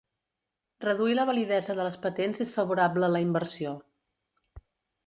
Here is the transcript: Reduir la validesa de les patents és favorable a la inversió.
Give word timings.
Reduir 0.85 1.17
la 1.19 1.25
validesa 1.31 1.75
de 1.81 1.85
les 1.89 1.99
patents 2.07 2.43
és 2.47 2.53
favorable 2.59 3.09
a 3.09 3.13
la 3.19 3.23
inversió. 3.29 3.77